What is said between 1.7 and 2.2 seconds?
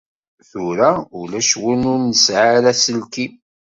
ur